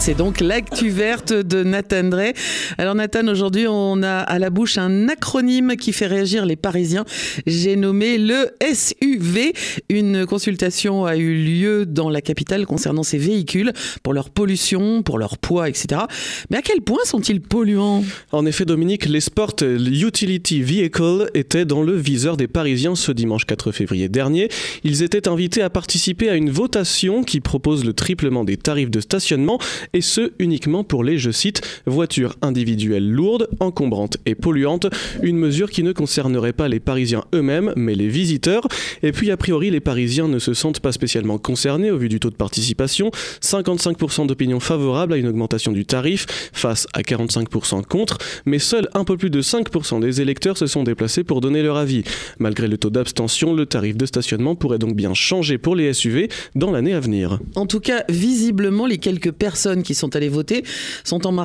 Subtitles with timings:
[0.00, 2.32] C'est donc l'actu verte de Nathan Drey.
[2.78, 7.04] Alors Nathan, aujourd'hui, on a à la bouche un acronyme qui fait réagir les Parisiens.
[7.46, 9.52] J'ai nommé le SUV.
[9.90, 15.18] Une consultation a eu lieu dans la capitale concernant ces véhicules pour leur pollution, pour
[15.18, 16.00] leur poids, etc.
[16.48, 18.02] Mais à quel point sont-ils polluants?
[18.32, 23.44] En effet, Dominique, les Sport Utility Vehicles étaient dans le viseur des Parisiens ce dimanche
[23.44, 24.48] 4 février dernier.
[24.82, 29.00] Ils étaient invités à participer à une votation qui propose le triplement des tarifs de
[29.00, 29.58] stationnement
[29.92, 34.86] et ce uniquement pour les, je cite, voitures individuelles lourdes, encombrantes et polluantes,
[35.22, 38.66] une mesure qui ne concernerait pas les Parisiens eux-mêmes, mais les visiteurs.
[39.02, 42.20] Et puis, a priori, les Parisiens ne se sentent pas spécialement concernés au vu du
[42.20, 43.10] taux de participation,
[43.42, 49.04] 55% d'opinion favorable à une augmentation du tarif, face à 45% contre, mais seuls un
[49.04, 52.02] peu plus de 5% des électeurs se sont déplacés pour donner leur avis.
[52.38, 56.28] Malgré le taux d'abstention, le tarif de stationnement pourrait donc bien changer pour les SUV
[56.54, 57.38] dans l'année à venir.
[57.54, 60.64] En tout cas, visiblement, les quelques personnes qui sont allés voter
[61.04, 61.36] sont en,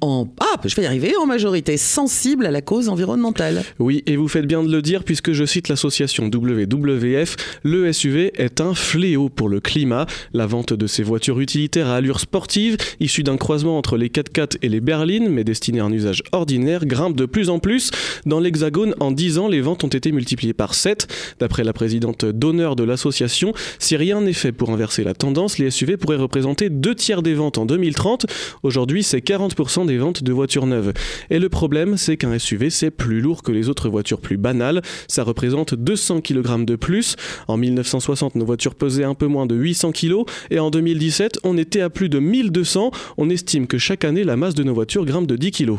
[0.00, 3.62] en ah, je vais y arriver, en majorité sensibles à la cause environnementale.
[3.78, 8.32] Oui, et vous faites bien de le dire puisque je cite l'association WWF, le SUV
[8.34, 10.06] est un fléau pour le climat.
[10.32, 14.58] La vente de ces voitures utilitaires à allure sportive, issues d'un croisement entre les 4x4
[14.62, 17.90] et les berlines, mais destinées à un usage ordinaire, grimpe de plus en plus.
[18.24, 21.06] Dans l'Hexagone, en 10 ans, les ventes ont été multipliées par 7.
[21.38, 25.70] D'après la présidente d'honneur de l'association, si rien n'est fait pour inverser la tendance, les
[25.70, 28.26] SUV pourraient représenter deux tiers des ventes en 2030.
[28.62, 30.92] Aujourd'hui, c'est 40% des ventes de voitures neuves.
[31.30, 34.82] Et le problème, c'est qu'un SUV, c'est plus lourd que les autres voitures plus banales.
[35.08, 37.16] Ça représente 200 kg de plus.
[37.48, 40.22] En 1960, nos voitures pesaient un peu moins de 800 kg.
[40.50, 42.90] Et en 2017, on était à plus de 1200.
[43.18, 45.76] On estime que chaque année, la masse de nos voitures grimpe de 10 kg.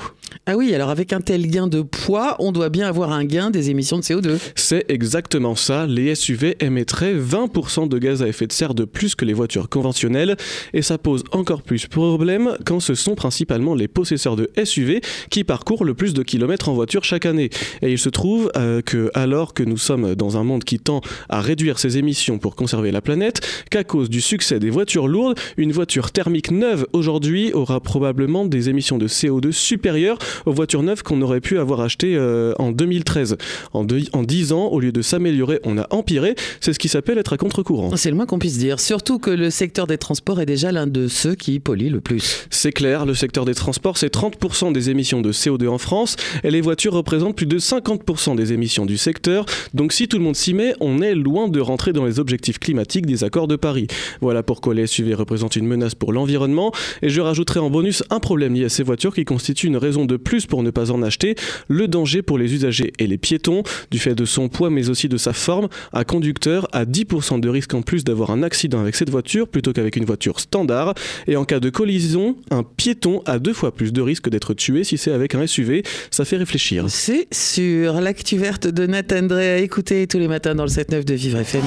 [0.50, 3.52] Ah oui, alors avec un tel gain de poids, on doit bien avoir un gain
[3.52, 4.38] des émissions de CO2.
[4.56, 5.86] C'est exactement ça.
[5.86, 9.68] Les SUV émettraient 20% de gaz à effet de serre de plus que les voitures
[9.68, 10.38] conventionnelles.
[10.72, 15.44] Et ça pose encore plus problème quand ce sont principalement les possesseurs de SUV qui
[15.44, 17.50] parcourent le plus de kilomètres en voiture chaque année.
[17.82, 21.02] Et il se trouve euh, que alors que nous sommes dans un monde qui tend
[21.28, 25.38] à réduire ses émissions pour conserver la planète, qu'à cause du succès des voitures lourdes,
[25.58, 31.04] une voiture thermique neuve aujourd'hui aura probablement des émissions de CO2 supérieures aux voitures neuves
[31.04, 33.38] qu'on aurait pu avoir achetées euh, en 2013.
[33.74, 36.36] En, en 10 ans, au lieu de s'améliorer, on a empiré.
[36.62, 37.96] C'est ce qui s'appelle être à contre-courant.
[37.96, 38.80] C'est le moins qu'on puisse dire.
[38.80, 42.48] Surtout que le secteur des transports est déjà l'un de ceux qui pollue le plus.
[42.50, 46.52] C'est clair, le secteur des transports, c'est 30% des émissions de CO2 en France et
[46.52, 49.46] les voitures représentent plus de 50% des émissions du secteur.
[49.74, 52.60] Donc si tout le monde s'y met, on est loin de rentrer dans les objectifs
[52.60, 53.88] climatiques des accords de Paris.
[54.22, 56.72] Voilà pourquoi les SUV représentent une menace pour l'environnement
[57.02, 60.06] et je rajouterai en bonus un problème lié à ces voitures qui constitue une raison
[60.06, 61.36] de plus pour ne pas en acheter,
[61.70, 65.08] le danger pour les usagers et les piétons du fait de son poids mais aussi
[65.08, 65.70] de sa forme.
[65.94, 69.72] Un conducteur a 10% de risque en plus d'avoir un accident avec cette voiture plutôt
[69.72, 70.96] qu'avec une voiture standard
[71.28, 74.84] et en cas de collision, un piéton a deux fois plus de risque d'être tué
[74.84, 75.84] si c'est avec un SUV.
[76.12, 76.84] Ça fait réfléchir.
[76.90, 81.06] C'est sur l'actu verte de Nathan Drey à écouter tous les matins dans le 7-9
[81.06, 81.64] de Vivre FM.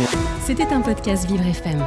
[0.46, 1.82] C'était un podcast Vivre FM.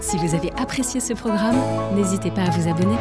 [0.00, 1.60] Si vous avez apprécié ce programme,
[1.94, 2.96] n'hésitez pas à vous abonner.